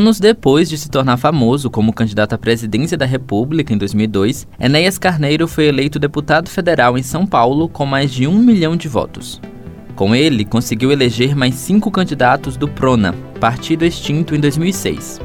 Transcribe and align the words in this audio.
Anos 0.00 0.18
depois 0.18 0.66
de 0.66 0.78
se 0.78 0.88
tornar 0.88 1.18
famoso 1.18 1.68
como 1.68 1.92
candidato 1.92 2.32
à 2.32 2.38
presidência 2.38 2.96
da 2.96 3.04
República 3.04 3.74
em 3.74 3.76
2002, 3.76 4.48
Enéas 4.58 4.96
Carneiro 4.96 5.46
foi 5.46 5.66
eleito 5.66 5.98
deputado 5.98 6.48
federal 6.48 6.96
em 6.96 7.02
São 7.02 7.26
Paulo 7.26 7.68
com 7.68 7.84
mais 7.84 8.10
de 8.10 8.26
um 8.26 8.38
milhão 8.38 8.74
de 8.76 8.88
votos. 8.88 9.42
Com 9.94 10.14
ele, 10.14 10.46
conseguiu 10.46 10.90
eleger 10.90 11.36
mais 11.36 11.54
cinco 11.56 11.90
candidatos 11.90 12.56
do 12.56 12.66
PRONA, 12.66 13.14
partido 13.38 13.84
extinto 13.84 14.34
em 14.34 14.40
2006. 14.40 15.20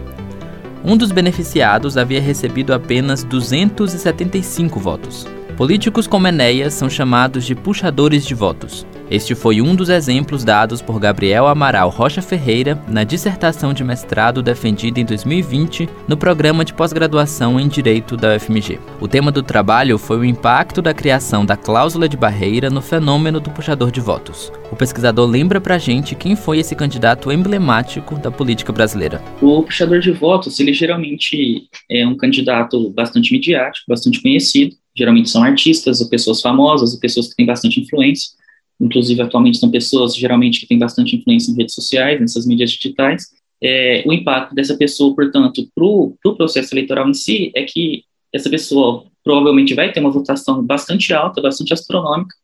Um 0.84 0.98
dos 0.98 1.10
beneficiados 1.10 1.96
havia 1.96 2.20
recebido 2.20 2.74
apenas 2.74 3.24
275 3.24 4.78
votos. 4.78 5.26
Políticos 5.58 6.06
como 6.06 6.28
Enéas 6.28 6.74
são 6.74 6.90
chamados 6.90 7.46
de 7.46 7.56
puxadores 7.56 8.26
de 8.28 8.36
votos. 8.36 8.86
Este 9.10 9.34
foi 9.34 9.62
um 9.62 9.74
dos 9.74 9.88
exemplos 9.88 10.44
dados 10.44 10.82
por 10.82 11.00
Gabriel 11.00 11.48
Amaral 11.48 11.90
Rocha 11.90 12.22
Ferreira 12.22 12.78
na 12.90 13.06
dissertação 13.06 13.74
de 13.74 13.82
mestrado 13.82 14.42
defendida 14.42 15.00
em 15.00 15.06
2020 15.06 15.88
no 16.10 16.18
programa 16.18 16.66
de 16.66 16.74
pós-graduação 16.74 17.58
em 17.58 17.70
Direito 17.70 18.18
da 18.18 18.36
UFMG. 18.36 18.80
O 19.00 19.08
tema 19.08 19.32
do 19.32 19.42
trabalho 19.42 19.98
foi 19.98 20.18
o 20.18 20.26
impacto 20.26 20.82
da 20.82 20.94
criação 20.94 21.46
da 21.46 21.56
cláusula 21.56 22.10
de 22.10 22.18
barreira 22.18 22.70
no 22.70 22.82
fenômeno 22.82 23.40
do 23.40 23.50
puxador 23.50 23.92
de 23.92 24.02
votos. 24.02 24.52
O 24.70 24.76
pesquisador 24.76 25.26
lembra 25.26 25.62
pra 25.62 25.78
gente 25.78 26.16
quem 26.16 26.36
foi 26.36 26.60
esse 26.60 26.76
candidato 26.76 27.32
emblemático 27.32 28.16
da 28.16 28.30
política 28.30 28.74
brasileira. 28.74 29.24
O 29.42 29.64
puxador 29.64 30.00
de 30.00 30.12
votos, 30.12 30.60
ele 30.60 30.74
geralmente 30.74 31.70
é 31.90 32.06
um 32.06 32.18
candidato 32.18 32.90
bastante 32.90 33.32
midiático, 33.32 33.86
bastante 33.88 34.22
conhecido. 34.22 34.76
Geralmente 34.98 35.30
são 35.30 35.44
artistas 35.44 36.02
ou 36.02 36.10
pessoas 36.10 36.42
famosas 36.42 36.94
ou 36.94 37.00
pessoas 37.00 37.28
que 37.28 37.36
têm 37.36 37.46
bastante 37.46 37.80
influência 37.80 38.36
inclusive 38.80 39.22
atualmente 39.22 39.58
são 39.58 39.70
pessoas 39.72 40.16
geralmente 40.16 40.60
que 40.60 40.68
têm 40.68 40.78
bastante 40.78 41.16
influência 41.16 41.52
em 41.52 41.56
redes 41.56 41.76
sociais, 41.76 42.20
nessas 42.20 42.46
mídias 42.46 42.72
digitais. 42.72 43.28
É, 43.62 44.04
o 44.06 44.14
impacto 44.14 44.54
dessa 44.54 44.76
pessoa, 44.76 45.16
portanto, 45.16 45.68
para 45.74 45.84
o 45.84 46.16
pro 46.22 46.36
processo 46.36 46.74
eleitoral 46.74 47.10
em 47.10 47.14
si, 47.14 47.52
é 47.56 47.64
que 47.64 48.04
essa 48.34 48.50
pessoa 48.50 49.06
provavelmente 49.24 49.74
vai 49.74 49.92
ter 49.92 50.02
uma 50.02 50.12
votação 50.12 50.62
bastante 50.64 51.14
alta, 51.14 51.42
bastante 51.42 51.74
astronômica, 51.74 52.36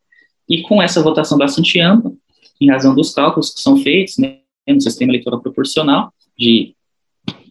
e 0.50 0.62
com 0.64 0.82
essa 0.82 1.02
votação 1.02 1.38
bastante 1.38 1.80
ampla, 1.80 2.12
em 2.60 2.70
razão 2.70 2.96
dos 2.96 3.14
cálculos 3.14 3.54
que 3.54 3.62
são 3.62 3.78
feitos 3.78 4.18
né, 4.18 4.40
no 4.68 4.82
sistema 4.82 5.12
eleitoral 5.12 5.42
proporcional, 5.42 6.14
de 6.38 6.74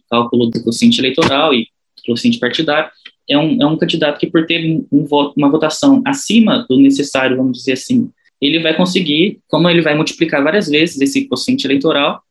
cálculo 0.09 0.49
do 0.49 0.63
quociente 0.63 0.99
eleitoral 0.99 1.53
e 1.53 1.67
quociente 2.05 2.39
partidário, 2.39 2.91
é 3.29 3.37
um, 3.37 3.61
é 3.61 3.65
um 3.65 3.77
candidato 3.77 4.19
que, 4.19 4.27
por 4.27 4.45
ter 4.45 4.65
um, 4.65 4.85
um 4.91 5.05
voto, 5.05 5.33
uma 5.37 5.49
votação 5.49 6.01
acima 6.05 6.65
do 6.69 6.77
necessário, 6.77 7.37
vamos 7.37 7.59
dizer 7.59 7.73
assim, 7.73 8.09
ele 8.41 8.59
vai 8.59 8.75
conseguir, 8.75 9.39
como 9.47 9.69
ele 9.69 9.81
vai 9.81 9.95
multiplicar 9.95 10.43
várias 10.43 10.67
vezes 10.67 10.99
esse 10.99 11.27
quociente 11.27 11.65
eleitoral, 11.65 12.21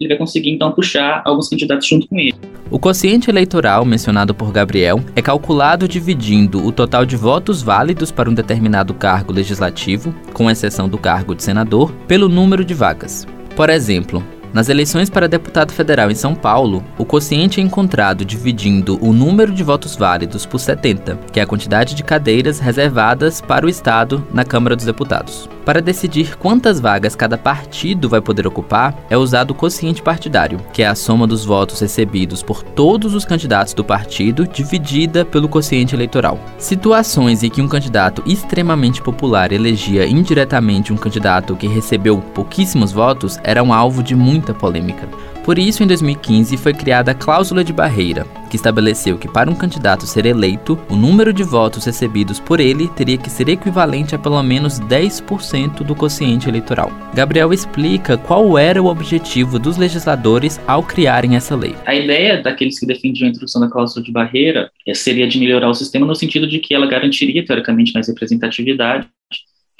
ele 0.00 0.08
vai 0.08 0.16
conseguir 0.16 0.50
então 0.50 0.72
puxar 0.72 1.22
alguns 1.26 1.48
candidatos 1.48 1.86
junto 1.86 2.08
com 2.08 2.18
ele. 2.18 2.34
O 2.70 2.78
quociente 2.78 3.28
eleitoral 3.28 3.84
mencionado 3.84 4.34
por 4.34 4.50
Gabriel 4.50 5.00
é 5.14 5.20
calculado 5.20 5.86
dividindo 5.86 6.64
o 6.64 6.72
total 6.72 7.04
de 7.04 7.16
votos 7.16 7.62
válidos 7.62 8.10
para 8.10 8.30
um 8.30 8.34
determinado 8.34 8.94
cargo 8.94 9.32
legislativo, 9.32 10.14
com 10.32 10.50
exceção 10.50 10.88
do 10.88 10.96
cargo 10.96 11.34
de 11.34 11.42
senador, 11.42 11.92
pelo 12.08 12.28
número 12.28 12.64
de 12.64 12.72
vagas. 12.72 13.26
Por 13.54 13.68
exemplo, 13.68 14.24
nas 14.52 14.68
eleições 14.68 15.08
para 15.08 15.28
deputado 15.28 15.72
federal 15.72 16.10
em 16.10 16.14
São 16.14 16.34
Paulo, 16.34 16.84
o 16.98 17.04
quociente 17.04 17.60
é 17.60 17.62
encontrado 17.62 18.24
dividindo 18.24 18.98
o 19.00 19.12
número 19.12 19.52
de 19.52 19.62
votos 19.62 19.94
válidos 19.96 20.44
por 20.44 20.58
70, 20.58 21.18
que 21.32 21.38
é 21.38 21.42
a 21.42 21.46
quantidade 21.46 21.94
de 21.94 22.02
cadeiras 22.02 22.58
reservadas 22.58 23.40
para 23.40 23.66
o 23.66 23.68
Estado 23.68 24.26
na 24.32 24.44
Câmara 24.44 24.74
dos 24.74 24.84
Deputados. 24.84 25.48
Para 25.64 25.80
decidir 25.80 26.36
quantas 26.36 26.80
vagas 26.80 27.14
cada 27.14 27.38
partido 27.38 28.08
vai 28.08 28.20
poder 28.20 28.46
ocupar, 28.46 28.96
é 29.08 29.16
usado 29.16 29.52
o 29.52 29.54
quociente 29.54 30.02
partidário, 30.02 30.58
que 30.72 30.82
é 30.82 30.86
a 30.86 30.94
soma 30.94 31.26
dos 31.26 31.44
votos 31.44 31.78
recebidos 31.80 32.42
por 32.42 32.62
todos 32.62 33.14
os 33.14 33.24
candidatos 33.24 33.74
do 33.74 33.84
partido 33.84 34.48
dividida 34.48 35.24
pelo 35.24 35.48
quociente 35.48 35.94
eleitoral. 35.94 36.40
Situações 36.58 37.44
em 37.44 37.50
que 37.50 37.62
um 37.62 37.68
candidato 37.68 38.22
extremamente 38.26 39.02
popular 39.02 39.52
elegia 39.52 40.06
indiretamente 40.06 40.92
um 40.92 40.96
candidato 40.96 41.54
que 41.54 41.68
recebeu 41.68 42.18
pouquíssimos 42.18 42.90
votos 42.90 43.38
eram 43.44 43.72
alvo 43.72 44.02
de 44.02 44.16
muita 44.40 44.54
polêmica. 44.54 45.06
Por 45.44 45.58
isso, 45.58 45.82
em 45.82 45.86
2015, 45.86 46.56
foi 46.56 46.72
criada 46.72 47.12
a 47.12 47.14
cláusula 47.14 47.62
de 47.62 47.72
barreira, 47.72 48.26
que 48.48 48.56
estabeleceu 48.56 49.18
que 49.18 49.28
para 49.28 49.50
um 49.50 49.54
candidato 49.54 50.06
ser 50.06 50.26
eleito, 50.26 50.78
o 50.88 50.96
número 50.96 51.32
de 51.32 51.42
votos 51.42 51.84
recebidos 51.84 52.40
por 52.40 52.60
ele 52.60 52.88
teria 52.88 53.18
que 53.18 53.30
ser 53.30 53.48
equivalente 53.48 54.14
a 54.14 54.18
pelo 54.18 54.42
menos 54.42 54.80
10% 54.80 55.82
do 55.82 55.94
quociente 55.94 56.48
eleitoral. 56.48 56.90
Gabriel 57.14 57.52
explica 57.52 58.16
qual 58.16 58.58
era 58.58 58.82
o 58.82 58.86
objetivo 58.86 59.58
dos 59.58 59.76
legisladores 59.76 60.60
ao 60.66 60.82
criarem 60.82 61.36
essa 61.36 61.56
lei. 61.56 61.74
A 61.86 61.94
ideia 61.94 62.42
daqueles 62.42 62.78
que 62.78 62.86
defendiam 62.86 63.26
a 63.26 63.30
introdução 63.30 63.60
da 63.60 63.68
cláusula 63.68 64.04
de 64.04 64.12
barreira 64.12 64.70
eh, 64.86 64.94
seria 64.94 65.26
de 65.26 65.38
melhorar 65.38 65.68
o 65.68 65.74
sistema 65.74 66.06
no 66.06 66.14
sentido 66.14 66.46
de 66.46 66.58
que 66.58 66.74
ela 66.74 66.86
garantiria, 66.86 67.44
teoricamente, 67.44 67.92
mais 67.92 68.08
representatividade 68.08 69.06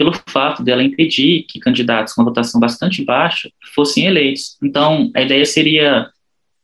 pelo 0.01 0.15
fato 0.31 0.63
dela 0.63 0.83
impedir 0.83 1.45
que 1.47 1.61
candidatos 1.61 2.15
com 2.15 2.25
votação 2.25 2.59
bastante 2.59 3.05
baixa 3.05 3.51
fossem 3.75 4.07
eleitos. 4.07 4.57
Então, 4.63 5.11
a 5.15 5.21
ideia 5.21 5.45
seria, 5.45 6.09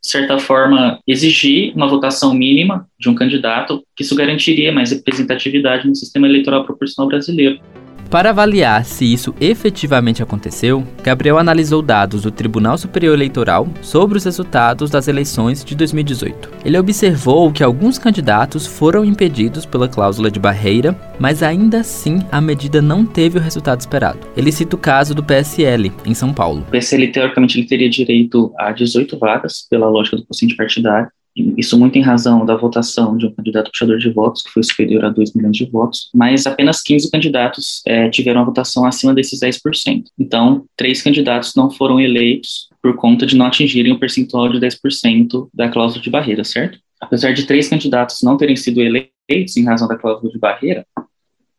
de 0.01 0.09
certa 0.09 0.39
forma, 0.39 0.99
exigir 1.05 1.71
uma 1.75 1.87
votação 1.87 2.33
mínima 2.33 2.87
de 2.99 3.07
um 3.07 3.13
candidato, 3.13 3.83
que 3.95 4.01
isso 4.01 4.15
garantiria 4.15 4.71
mais 4.71 4.91
representatividade 4.91 5.87
no 5.87 5.93
sistema 5.93 6.27
eleitoral 6.27 6.65
proporcional 6.65 7.07
brasileiro. 7.07 7.59
Para 8.09 8.29
avaliar 8.29 8.85
se 8.85 9.11
isso 9.11 9.35
efetivamente 9.39 10.23
aconteceu, 10.23 10.85
Gabriel 11.03 11.37
analisou 11.37 11.81
dados 11.81 12.21
do 12.21 12.31
Tribunal 12.31 12.77
Superior 12.77 13.13
Eleitoral 13.13 13.67
sobre 13.81 14.17
os 14.17 14.23
resultados 14.23 14.89
das 14.89 15.09
eleições 15.09 15.63
de 15.63 15.75
2018. 15.75 16.49
Ele 16.63 16.77
observou 16.77 17.51
que 17.51 17.63
alguns 17.63 17.99
candidatos 17.99 18.65
foram 18.65 19.03
impedidos 19.03 19.65
pela 19.65 19.89
cláusula 19.89 20.31
de 20.31 20.39
barreira, 20.39 20.97
mas 21.19 21.43
ainda 21.43 21.81
assim 21.81 22.19
a 22.31 22.39
medida 22.39 22.81
não 22.81 23.05
teve 23.05 23.37
o 23.37 23.41
resultado 23.41 23.81
esperado. 23.81 24.19
Ele 24.37 24.53
cita 24.53 24.77
o 24.77 24.79
caso 24.79 25.13
do 25.13 25.23
PSL, 25.23 25.91
em 26.05 26.13
São 26.13 26.33
Paulo. 26.33 26.61
O 26.61 26.71
PSL, 26.71 27.11
teoricamente, 27.11 27.59
ele 27.59 27.67
teria 27.67 27.89
direito 27.89 28.53
a 28.57 28.71
18 28.71 29.19
vagas, 29.19 29.67
pela 29.69 29.89
lógica 29.89 30.15
do 30.15 30.25
quociente 30.25 30.55
partidário, 30.55 31.09
isso 31.57 31.77
muito 31.77 31.97
em 31.97 32.01
razão 32.01 32.45
da 32.45 32.55
votação 32.55 33.17
de 33.17 33.27
um 33.27 33.31
candidato 33.31 33.71
puxador 33.71 33.97
de 33.97 34.09
votos, 34.09 34.41
que 34.41 34.49
foi 34.49 34.63
superior 34.63 35.05
a 35.05 35.09
2 35.09 35.33
milhões 35.33 35.55
de 35.55 35.65
votos, 35.65 36.09
mas 36.13 36.47
apenas 36.47 36.81
15 36.81 37.11
candidatos 37.11 37.81
é, 37.85 38.09
tiveram 38.09 38.41
a 38.41 38.45
votação 38.45 38.85
acima 38.85 39.13
desses 39.13 39.39
10%. 39.39 40.05
Então, 40.17 40.65
três 40.75 41.01
candidatos 41.01 41.55
não 41.55 41.69
foram 41.69 41.99
eleitos 41.99 42.69
por 42.81 42.95
conta 42.95 43.25
de 43.25 43.35
não 43.35 43.45
atingirem 43.45 43.93
o 43.93 43.99
percentual 43.99 44.49
de 44.49 44.59
10% 44.59 45.49
da 45.53 45.69
cláusula 45.69 46.01
de 46.01 46.09
barreira, 46.09 46.43
certo? 46.43 46.79
Apesar 46.99 47.33
de 47.33 47.45
três 47.45 47.67
candidatos 47.69 48.21
não 48.23 48.37
terem 48.37 48.55
sido 48.55 48.81
eleitos 48.81 49.55
em 49.55 49.65
razão 49.65 49.87
da 49.87 49.95
cláusula 49.95 50.31
de 50.31 50.39
barreira, 50.39 50.85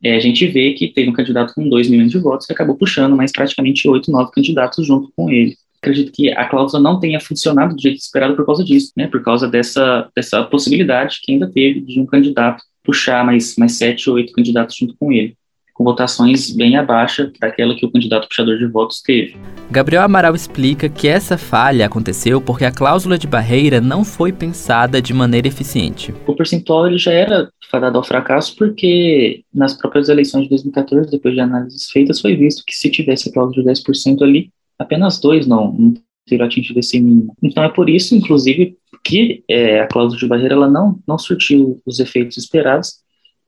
é, 0.02 0.16
a 0.16 0.20
gente 0.20 0.46
vê 0.46 0.72
que 0.74 0.88
teve 0.88 1.10
um 1.10 1.12
candidato 1.12 1.54
com 1.54 1.68
2 1.68 1.88
milhões 1.88 2.10
de 2.10 2.18
votos 2.18 2.46
que 2.46 2.52
acabou 2.52 2.76
puxando 2.76 3.16
mais 3.16 3.32
praticamente 3.32 3.88
8, 3.88 4.10
9 4.10 4.30
candidatos 4.32 4.86
junto 4.86 5.12
com 5.16 5.30
ele 5.30 5.56
acredito 5.80 6.12
que 6.12 6.30
a 6.30 6.44
cláusula 6.48 6.82
não 6.82 6.98
tenha 6.98 7.20
funcionado 7.20 7.74
do 7.74 7.80
jeito 7.80 7.98
esperado 7.98 8.34
por 8.34 8.44
causa 8.44 8.64
disso, 8.64 8.92
né? 8.96 9.06
Por 9.06 9.22
causa 9.22 9.48
dessa, 9.48 10.08
dessa 10.14 10.42
possibilidade 10.44 11.18
que 11.22 11.32
ainda 11.32 11.50
teve 11.50 11.80
de 11.80 12.00
um 12.00 12.06
candidato 12.06 12.62
puxar 12.82 13.24
mais, 13.24 13.56
mais 13.56 13.76
sete 13.76 14.08
ou 14.08 14.16
oito 14.16 14.32
candidatos 14.32 14.76
junto 14.76 14.96
com 14.98 15.12
ele 15.12 15.36
com 15.78 15.84
votações 15.84 16.50
bem 16.50 16.76
abaixo 16.76 17.30
daquela 17.40 17.72
que 17.72 17.86
o 17.86 17.90
candidato 17.90 18.26
puxador 18.26 18.58
de 18.58 18.66
votos 18.66 19.00
teve. 19.00 19.36
Gabriel 19.70 20.02
Amaral 20.02 20.34
explica 20.34 20.88
que 20.88 21.06
essa 21.06 21.38
falha 21.38 21.86
aconteceu 21.86 22.40
porque 22.40 22.64
a 22.64 22.72
cláusula 22.72 23.16
de 23.16 23.28
barreira 23.28 23.80
não 23.80 24.04
foi 24.04 24.32
pensada 24.32 25.00
de 25.00 25.14
maneira 25.14 25.46
eficiente. 25.46 26.12
O 26.26 26.34
percentual 26.34 26.88
ele 26.88 26.98
já 26.98 27.12
era 27.12 27.48
fadado 27.70 27.96
ao 27.96 28.02
fracasso 28.02 28.56
porque 28.56 29.44
nas 29.54 29.72
próprias 29.74 30.08
eleições 30.08 30.44
de 30.44 30.48
2014, 30.50 31.12
depois 31.12 31.34
de 31.34 31.40
análises 31.40 31.88
feitas, 31.88 32.20
foi 32.20 32.34
visto 32.34 32.64
que 32.66 32.74
se 32.74 32.90
tivesse 32.90 33.28
a 33.28 33.32
cláusula 33.32 33.62
de 33.62 33.70
10% 33.70 34.22
ali, 34.22 34.50
apenas 34.78 35.20
dois 35.20 35.46
não, 35.46 35.72
não 35.72 35.94
teriam 36.26 36.46
atingido 36.46 36.78
esse 36.78 37.00
mínimo. 37.00 37.34
Então 37.42 37.64
é 37.64 37.68
por 37.68 37.88
isso, 37.88 38.14
inclusive, 38.14 38.76
que 39.02 39.42
é, 39.48 39.80
a 39.80 39.86
cláusula 39.86 40.18
de 40.18 40.26
barreira 40.26 40.54
ela 40.54 40.70
não, 40.70 40.98
não 41.06 41.18
surtiu 41.18 41.80
os 41.84 41.98
efeitos 41.98 42.36
esperados, 42.36 42.98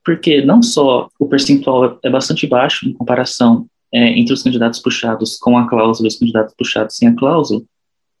porque 0.03 0.43
não 0.43 0.61
só 0.61 1.07
o 1.19 1.27
percentual 1.27 1.99
é 2.03 2.09
bastante 2.09 2.47
baixo 2.47 2.87
em 2.87 2.93
comparação 2.93 3.67
é, 3.93 4.17
entre 4.17 4.33
os 4.33 4.41
candidatos 4.41 4.79
puxados 4.79 5.37
com 5.37 5.57
a 5.57 5.67
cláusula 5.67 6.07
e 6.07 6.11
os 6.11 6.17
candidatos 6.17 6.55
puxados 6.57 6.95
sem 6.95 7.07
a 7.07 7.15
cláusula, 7.15 7.61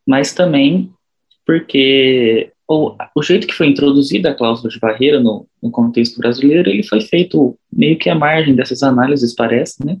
mas 0.05 0.33
também 0.33 0.91
porque 1.45 2.51
o 3.15 3.21
jeito 3.21 3.47
que 3.47 3.53
foi 3.53 3.67
introduzida 3.67 4.29
a 4.29 4.33
cláusula 4.33 4.69
de 4.69 4.79
barreira 4.79 5.19
no, 5.19 5.45
no 5.61 5.69
contexto 5.69 6.17
brasileiro, 6.17 6.69
ele 6.69 6.83
foi 6.83 7.01
feito 7.01 7.57
meio 7.71 7.97
que 7.97 8.09
à 8.09 8.15
margem 8.15 8.55
dessas 8.55 8.81
análises, 8.81 9.35
parece, 9.35 9.85
né? 9.85 9.97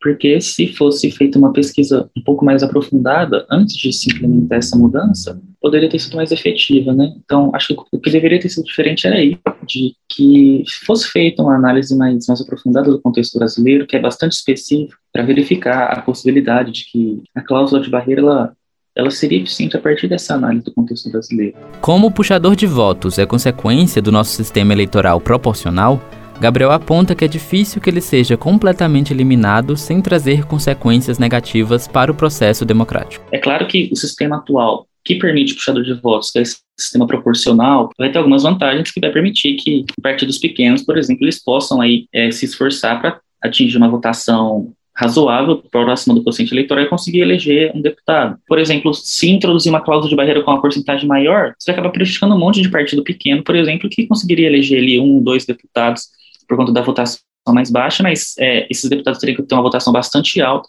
Porque 0.00 0.40
se 0.40 0.68
fosse 0.74 1.10
feita 1.10 1.38
uma 1.38 1.52
pesquisa 1.52 2.08
um 2.16 2.22
pouco 2.22 2.44
mais 2.44 2.62
aprofundada 2.62 3.46
antes 3.50 3.76
de 3.76 3.92
se 3.92 4.10
implementar 4.10 4.58
essa 4.58 4.76
mudança, 4.76 5.40
poderia 5.60 5.88
ter 5.88 5.98
sido 5.98 6.16
mais 6.16 6.30
efetiva, 6.30 6.92
né? 6.92 7.12
Então, 7.24 7.50
acho 7.54 7.68
que 7.68 7.74
o 7.92 7.98
que 7.98 8.10
deveria 8.10 8.38
ter 8.38 8.48
sido 8.48 8.64
diferente 8.64 9.06
era 9.06 9.16
aí, 9.16 9.36
de 9.66 9.94
que 10.08 10.62
fosse 10.86 11.08
feita 11.08 11.42
uma 11.42 11.56
análise 11.56 11.96
mais, 11.96 12.26
mais 12.26 12.40
aprofundada 12.40 12.90
do 12.90 13.00
contexto 13.00 13.38
brasileiro, 13.38 13.86
que 13.86 13.96
é 13.96 14.00
bastante 14.00 14.32
específico, 14.32 14.96
para 15.12 15.24
verificar 15.24 15.86
a 15.86 16.00
possibilidade 16.00 16.72
de 16.72 16.84
que 16.84 17.22
a 17.34 17.42
cláusula 17.42 17.80
de 17.80 17.90
barreira 17.90 18.20
ela, 18.20 18.52
ela 18.94 19.10
seria 19.10 19.42
eficiente 19.42 19.76
a 19.76 19.80
partir 19.80 20.06
dessa 20.06 20.34
análise 20.34 20.64
do 20.64 20.72
contexto 20.72 21.10
brasileiro. 21.10 21.56
Como 21.80 22.06
o 22.06 22.10
puxador 22.10 22.54
de 22.54 22.66
votos 22.66 23.18
é 23.18 23.26
consequência 23.26 24.00
do 24.00 24.12
nosso 24.12 24.30
sistema 24.30 24.72
eleitoral 24.72 25.20
proporcional, 25.20 26.00
Gabriel 26.40 26.70
aponta 26.70 27.16
que 27.16 27.24
é 27.24 27.28
difícil 27.28 27.80
que 27.80 27.90
ele 27.90 28.00
seja 28.00 28.36
completamente 28.36 29.12
eliminado 29.12 29.76
sem 29.76 30.00
trazer 30.00 30.44
consequências 30.44 31.18
negativas 31.18 31.88
para 31.88 32.12
o 32.12 32.14
processo 32.14 32.64
democrático. 32.64 33.24
É 33.32 33.38
claro 33.38 33.66
que 33.66 33.88
o 33.92 33.96
sistema 33.96 34.36
atual, 34.36 34.86
que 35.04 35.16
permite 35.16 35.52
o 35.52 35.56
puxador 35.56 35.82
de 35.82 35.94
votos, 35.94 36.30
que 36.30 36.38
é 36.38 36.42
esse 36.42 36.58
sistema 36.78 37.08
proporcional, 37.08 37.90
vai 37.98 38.12
ter 38.12 38.18
algumas 38.18 38.44
vantagens 38.44 38.92
que 38.92 39.00
vai 39.00 39.10
permitir 39.10 39.56
que 39.56 39.84
partidos 40.00 40.38
pequenos, 40.38 40.82
por 40.82 40.96
exemplo, 40.96 41.24
eles 41.24 41.42
possam 41.42 41.80
aí 41.80 42.06
é, 42.12 42.30
se 42.30 42.44
esforçar 42.44 43.00
para 43.00 43.18
atingir 43.42 43.76
uma 43.76 43.88
votação 43.88 44.72
razoável, 44.94 45.56
próxima 45.70 46.14
do 46.14 46.24
quociente 46.24 46.52
eleitoral, 46.52 46.84
e 46.84 46.88
conseguir 46.88 47.20
eleger 47.20 47.72
um 47.74 47.80
deputado. 47.80 48.36
Por 48.46 48.58
exemplo, 48.58 48.92
se 48.92 49.30
introduzir 49.30 49.70
uma 49.70 49.80
cláusula 49.80 50.10
de 50.10 50.16
barreira 50.16 50.42
com 50.42 50.50
uma 50.50 50.60
porcentagem 50.60 51.06
maior, 51.06 51.54
você 51.56 51.70
acaba 51.70 51.90
prejudicando 51.90 52.34
um 52.34 52.38
monte 52.38 52.60
de 52.60 52.68
partido 52.68 53.04
pequeno, 53.04 53.42
por 53.44 53.54
exemplo, 53.54 53.88
que 53.88 54.08
conseguiria 54.08 54.48
eleger 54.48 54.80
ali 54.80 54.98
um, 54.98 55.22
dois 55.22 55.46
deputados 55.46 56.08
por 56.48 56.56
conta 56.56 56.72
da 56.72 56.80
votação 56.80 57.20
mais 57.48 57.70
baixa, 57.70 58.02
mas 58.02 58.34
é, 58.38 58.66
esses 58.70 58.88
deputados 58.88 59.20
teriam 59.20 59.36
que 59.36 59.42
ter 59.42 59.54
uma 59.54 59.62
votação 59.62 59.92
bastante 59.92 60.40
alta. 60.40 60.68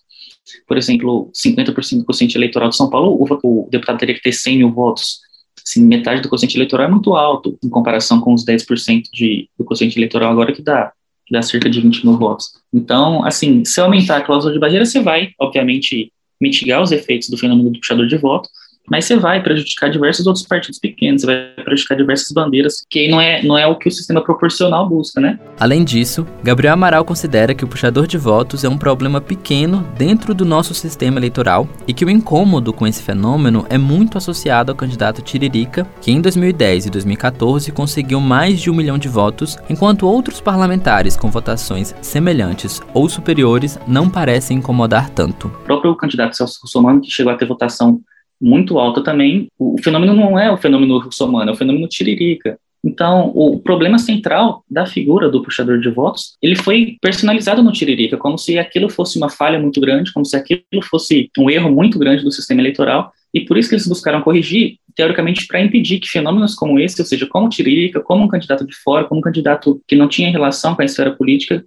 Por 0.67 0.77
exemplo, 0.77 1.31
50% 1.33 1.99
do 1.99 2.05
quociente 2.05 2.37
eleitoral 2.37 2.69
de 2.69 2.75
São 2.75 2.89
Paulo, 2.89 3.11
o, 3.11 3.39
o, 3.43 3.69
deputado 3.69 3.97
teria 3.97 4.15
que 4.15 4.21
ter 4.21 4.31
100 4.31 4.57
mil 4.57 4.71
votos. 4.71 5.19
Assim, 5.65 5.83
metade 5.85 6.21
do 6.21 6.29
quociente 6.29 6.57
eleitoral 6.57 6.87
é 6.87 6.89
muito 6.89 7.15
alto, 7.15 7.57
em 7.63 7.69
comparação 7.69 8.19
com 8.19 8.33
os 8.33 8.45
10% 8.45 9.03
de, 9.13 9.49
do 9.57 9.65
quociente 9.65 9.97
eleitoral 9.97 10.31
agora, 10.31 10.53
que 10.53 10.61
dá, 10.61 10.91
que 11.25 11.33
dá 11.33 11.41
cerca 11.41 11.69
de 11.69 11.81
20 11.81 12.05
mil 12.05 12.17
votos. 12.17 12.53
Então, 12.73 13.23
assim, 13.23 13.63
se 13.65 13.79
aumentar 13.79 14.17
a 14.17 14.21
cláusula 14.21 14.53
de 14.53 14.59
barreira, 14.59 14.85
você 14.85 15.01
vai, 15.01 15.31
obviamente, 15.39 16.11
mitigar 16.41 16.81
os 16.81 16.91
efeitos 16.91 17.29
do 17.29 17.37
fenômeno 17.37 17.69
do 17.69 17.79
puxador 17.79 18.07
de 18.07 18.17
voto, 18.17 18.49
mas 18.89 19.05
você 19.05 19.15
vai 19.15 19.41
prejudicar 19.41 19.89
diversos 19.89 20.25
outros 20.25 20.45
partidos 20.45 20.79
pequenos, 20.79 21.21
você 21.21 21.27
vai 21.27 21.63
prejudicar 21.63 21.95
diversas 21.95 22.31
bandeiras, 22.31 22.85
que 22.89 22.99
aí 22.99 23.07
não 23.07 23.21
é, 23.21 23.43
não 23.43 23.57
é 23.57 23.67
o 23.67 23.75
que 23.75 23.87
o 23.87 23.91
sistema 23.91 24.23
proporcional 24.23 24.87
busca, 24.87 25.21
né? 25.21 25.39
Além 25.59 25.83
disso, 25.83 26.25
Gabriel 26.43 26.73
Amaral 26.73 27.05
considera 27.05 27.53
que 27.53 27.63
o 27.63 27.67
puxador 27.67 28.07
de 28.07 28.17
votos 28.17 28.63
é 28.63 28.69
um 28.69 28.77
problema 28.77 29.21
pequeno 29.21 29.85
dentro 29.97 30.33
do 30.33 30.45
nosso 30.45 30.73
sistema 30.73 31.19
eleitoral 31.19 31.67
e 31.87 31.93
que 31.93 32.05
o 32.05 32.09
incômodo 32.09 32.73
com 32.73 32.87
esse 32.87 33.03
fenômeno 33.03 33.65
é 33.69 33.77
muito 33.77 34.17
associado 34.17 34.71
ao 34.71 34.75
candidato 34.75 35.21
Tiririca, 35.21 35.85
que 36.01 36.11
em 36.11 36.21
2010 36.21 36.87
e 36.87 36.89
2014 36.89 37.71
conseguiu 37.71 38.19
mais 38.19 38.59
de 38.59 38.69
um 38.69 38.73
milhão 38.73 38.97
de 38.97 39.07
votos, 39.07 39.57
enquanto 39.69 40.07
outros 40.07 40.41
parlamentares 40.41 41.15
com 41.15 41.29
votações 41.29 41.95
semelhantes 42.01 42.81
ou 42.93 43.07
superiores 43.09 43.79
não 43.87 44.09
parecem 44.09 44.57
incomodar 44.57 45.09
tanto. 45.09 45.47
O 45.47 45.63
próprio 45.65 45.95
candidato 45.95 46.35
Celso 46.35 46.59
Russomano, 46.61 47.01
que 47.01 47.11
chegou 47.11 47.31
a 47.31 47.35
ter 47.35 47.45
votação 47.45 48.01
muito 48.39 48.77
alta 48.79 49.03
também. 49.03 49.47
O, 49.57 49.75
fenômeno 49.81 50.13
não 50.13 50.39
é 50.39 50.51
o 50.51 50.57
fenômeno 50.57 50.99
russomano, 50.99 51.49
é 51.49 51.53
o 51.53 51.57
fenômeno 51.57 51.87
tiririca. 51.87 52.57
Então, 52.83 53.31
o 53.35 53.59
problema 53.59 53.99
central 53.99 54.63
da 54.69 54.85
figura 54.85 55.29
do 55.29 55.43
puxador 55.43 55.79
de 55.79 55.89
votos, 55.89 56.37
ele 56.41 56.55
foi 56.55 56.97
personalizado 57.01 57.61
no 57.61 57.73
Tiririca, 57.73 58.15
como 58.15 58.37
se 58.37 58.57
aquilo 58.57 58.89
fosse 58.89 59.17
uma 59.17 59.29
falha 59.29 59.59
muito 59.59 59.81
grande, 59.81 60.13
como 60.13 60.25
se 60.25 60.35
aquilo 60.35 60.81
fosse 60.83 61.29
um 61.37 61.49
erro 61.49 61.69
muito 61.69 61.99
grande 61.99 62.23
do 62.23 62.31
sistema 62.31 62.61
eleitoral, 62.61 63.11
e 63.33 63.41
por 63.41 63.57
isso 63.57 63.69
que 63.69 63.75
eles 63.75 63.87
buscaram 63.87 64.21
corrigir, 64.21 64.77
teoricamente, 64.95 65.45
para 65.45 65.61
impedir 65.61 65.99
que 65.99 66.09
fenômenos 66.09 66.55
como 66.55 66.79
esse, 66.79 67.01
ou 67.01 67.05
seja, 67.05 67.27
como 67.27 67.47
o 67.47 67.49
Tiririca, 67.49 67.99
como 67.99 68.23
um 68.23 68.27
candidato 68.27 68.65
de 68.65 68.75
fora, 68.75 69.03
como 69.03 69.19
um 69.19 69.23
candidato 69.23 69.81
que 69.87 69.95
não 69.95 70.07
tinha 70.07 70.31
relação 70.31 70.73
com 70.73 70.81
a 70.81 70.85
esfera 70.85 71.11
política, 71.11 71.63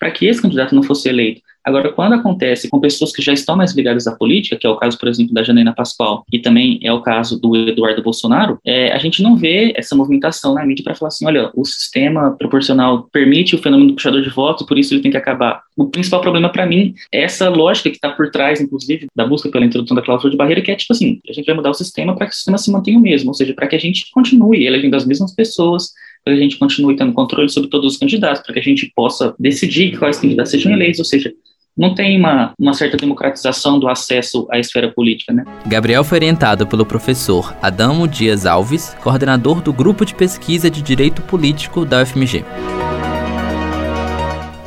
para 0.00 0.10
que 0.10 0.26
esse 0.26 0.42
candidato 0.42 0.74
não 0.74 0.82
fosse 0.82 1.08
eleito. 1.08 1.42
Agora, 1.66 1.92
quando 1.92 2.12
acontece 2.12 2.70
com 2.70 2.78
pessoas 2.78 3.10
que 3.10 3.20
já 3.20 3.32
estão 3.32 3.56
mais 3.56 3.74
ligadas 3.74 4.06
à 4.06 4.14
política, 4.14 4.56
que 4.56 4.64
é 4.64 4.70
o 4.70 4.76
caso, 4.76 4.96
por 4.96 5.08
exemplo, 5.08 5.34
da 5.34 5.42
Janaina 5.42 5.74
Pascoal, 5.74 6.24
e 6.32 6.38
também 6.38 6.78
é 6.80 6.92
o 6.92 7.02
caso 7.02 7.40
do 7.40 7.56
Eduardo 7.56 8.04
Bolsonaro, 8.04 8.60
é, 8.64 8.92
a 8.92 8.98
gente 8.98 9.20
não 9.20 9.34
vê 9.34 9.72
essa 9.74 9.96
movimentação 9.96 10.54
na 10.54 10.64
mídia 10.64 10.84
para 10.84 10.94
falar 10.94 11.08
assim: 11.08 11.26
olha, 11.26 11.50
o 11.56 11.64
sistema 11.64 12.36
proporcional 12.38 13.08
permite 13.12 13.56
o 13.56 13.58
fenômeno 13.58 13.88
do 13.88 13.94
puxador 13.96 14.22
de 14.22 14.30
votos, 14.30 14.64
por 14.64 14.78
isso 14.78 14.94
ele 14.94 15.02
tem 15.02 15.10
que 15.10 15.16
acabar. 15.16 15.60
O 15.76 15.86
principal 15.86 16.20
problema 16.20 16.48
para 16.48 16.64
mim 16.64 16.94
é 17.12 17.22
essa 17.22 17.48
lógica 17.48 17.90
que 17.90 17.96
está 17.96 18.10
por 18.10 18.30
trás, 18.30 18.60
inclusive, 18.60 19.08
da 19.16 19.26
busca 19.26 19.48
pela 19.48 19.66
introdução 19.66 19.96
da 19.96 20.02
cláusula 20.02 20.30
de 20.30 20.36
barreira, 20.36 20.62
que 20.62 20.70
é 20.70 20.76
tipo 20.76 20.92
assim: 20.92 21.20
a 21.28 21.32
gente 21.32 21.46
vai 21.46 21.56
mudar 21.56 21.70
o 21.70 21.74
sistema 21.74 22.14
para 22.14 22.26
que 22.26 22.32
o 22.32 22.36
sistema 22.36 22.58
se 22.58 22.70
mantenha 22.70 22.96
o 22.96 23.02
mesmo, 23.02 23.30
ou 23.30 23.34
seja, 23.34 23.52
para 23.52 23.66
que 23.66 23.74
a 23.74 23.80
gente 23.80 24.08
continue 24.12 24.64
elegendo 24.64 24.94
as 24.94 25.04
mesmas 25.04 25.34
pessoas, 25.34 25.90
para 26.24 26.32
que 26.32 26.40
a 26.40 26.42
gente 26.42 26.58
continue 26.58 26.94
tendo 26.94 27.12
controle 27.12 27.48
sobre 27.48 27.68
todos 27.68 27.94
os 27.94 27.98
candidatos, 27.98 28.42
para 28.42 28.52
que 28.52 28.60
a 28.60 28.62
gente 28.62 28.92
possa 28.94 29.34
decidir 29.36 29.98
quais 29.98 30.20
candidatos 30.20 30.52
sejam 30.52 30.72
eleitos, 30.72 31.00
ou 31.00 31.04
seja, 31.04 31.32
não 31.76 31.94
tem 31.94 32.18
uma, 32.18 32.54
uma 32.58 32.72
certa 32.72 32.96
democratização 32.96 33.78
do 33.78 33.86
acesso 33.88 34.46
à 34.50 34.58
esfera 34.58 34.90
política, 34.90 35.32
né? 35.32 35.44
Gabriel 35.66 36.02
foi 36.02 36.18
orientado 36.18 36.66
pelo 36.66 36.86
professor 36.86 37.54
Adamo 37.60 38.08
Dias 38.08 38.46
Alves, 38.46 38.96
coordenador 39.02 39.60
do 39.60 39.72
Grupo 39.72 40.04
de 40.04 40.14
Pesquisa 40.14 40.70
de 40.70 40.80
Direito 40.80 41.20
Político 41.22 41.84
da 41.84 42.02
UFMG. 42.02 42.44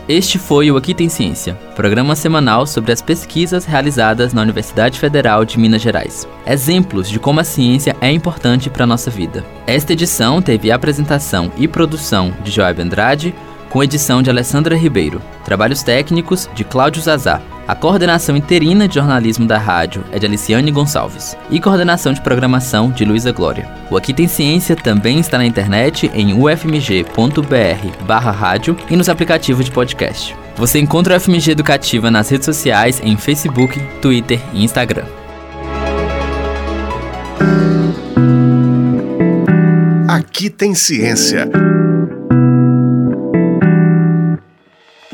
Este 0.07 0.39
foi 0.39 0.71
o 0.71 0.75
Aqui 0.75 0.95
Tem 0.95 1.07
Ciência, 1.07 1.53
programa 1.75 2.15
semanal 2.15 2.65
sobre 2.65 2.91
as 2.91 2.99
pesquisas 2.99 3.63
realizadas 3.63 4.33
na 4.33 4.41
Universidade 4.41 4.99
Federal 4.99 5.45
de 5.45 5.59
Minas 5.59 5.83
Gerais. 5.83 6.27
Exemplos 6.47 7.07
de 7.07 7.19
como 7.19 7.39
a 7.39 7.43
ciência 7.43 7.95
é 8.01 8.11
importante 8.11 8.71
para 8.71 8.85
a 8.85 8.87
nossa 8.87 9.11
vida. 9.11 9.45
Esta 9.67 9.93
edição 9.93 10.41
teve 10.41 10.71
apresentação 10.71 11.51
e 11.57 11.67
produção 11.67 12.33
de 12.43 12.49
Joab 12.49 12.81
Andrade, 12.81 13.35
com 13.69 13.83
edição 13.83 14.21
de 14.21 14.29
Alessandra 14.29 14.75
Ribeiro. 14.75 15.21
Trabalhos 15.45 15.83
técnicos 15.83 16.49
de 16.53 16.63
Cláudio 16.63 17.01
Zazá. 17.01 17.41
A 17.67 17.75
coordenação 17.75 18.35
interina 18.35 18.87
de 18.87 18.95
jornalismo 18.95 19.45
da 19.45 19.59
rádio 19.59 20.03
é 20.11 20.17
de 20.17 20.25
Aliciane 20.25 20.71
Gonçalves 20.71 21.37
e 21.51 21.59
coordenação 21.59 22.11
de 22.11 22.19
programação 22.19 22.89
de 22.89 23.05
Luísa 23.05 23.31
Glória. 23.31 23.69
O 23.91 23.97
Aqui 23.97 24.11
Tem 24.11 24.27
Ciência 24.27 24.75
também 24.75 25.19
está 25.19 25.37
na 25.37 25.45
internet 25.45 26.09
em 26.15 26.33
ufmg.br/rádio 26.33 28.75
e 28.89 28.95
nos 28.95 29.07
aplicativos 29.07 29.65
de 29.65 29.71
podcast. 29.71 30.35
Você 30.55 30.79
encontra 30.79 31.15
o 31.15 31.19
FMG 31.19 31.51
Educativa 31.51 32.09
nas 32.09 32.29
redes 32.29 32.45
sociais 32.45 32.99
em 33.03 33.15
Facebook, 33.15 33.79
Twitter 34.01 34.41
e 34.51 34.63
Instagram. 34.63 35.05
Aqui 40.07 40.49
tem 40.49 40.73
ciência. 40.73 41.47